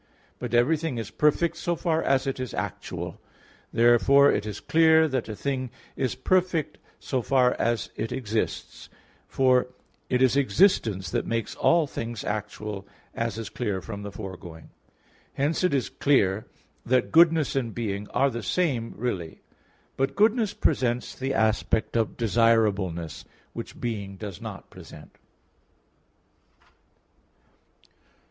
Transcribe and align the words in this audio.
But 0.39 0.55
everything 0.55 0.97
is 0.97 1.11
perfect 1.11 1.55
so 1.57 1.75
far 1.75 2.01
as 2.01 2.25
it 2.25 2.39
is 2.39 2.55
actual. 2.55 3.21
Therefore 3.71 4.31
it 4.31 4.47
is 4.47 4.59
clear 4.59 5.07
that 5.07 5.29
a 5.29 5.35
thing 5.35 5.69
is 5.95 6.15
perfect 6.15 6.79
so 6.99 7.21
far 7.21 7.55
as 7.59 7.91
it 7.95 8.11
exists; 8.11 8.89
for 9.27 9.67
it 10.09 10.19
is 10.23 10.35
existence 10.35 11.11
that 11.11 11.27
makes 11.27 11.53
all 11.55 11.85
things 11.85 12.23
actual, 12.23 12.87
as 13.13 13.37
is 13.37 13.49
clear 13.49 13.79
from 13.79 14.01
the 14.01 14.11
foregoing 14.11 14.71
(Q. 14.71 14.73
3, 14.73 14.73
A. 14.73 14.73
4; 14.73 14.79
Q. 14.79 15.33
4, 15.35 15.35
A. 15.35 15.45
1). 15.45 15.45
Hence 15.45 15.63
it 15.65 15.73
is 15.75 15.89
clear 15.89 16.45
that 16.83 17.11
goodness 17.11 17.55
and 17.55 17.71
being 17.75 18.07
are 18.09 18.31
the 18.31 18.41
same 18.41 18.95
really. 18.97 19.41
But 19.97 20.15
goodness 20.15 20.55
presents 20.55 21.13
the 21.13 21.35
aspect 21.35 21.95
of 21.95 22.17
desirableness, 22.17 23.23
which 23.53 23.79
being 23.79 24.15
does 24.17 24.41
not 24.41 24.71
present. 24.71 25.19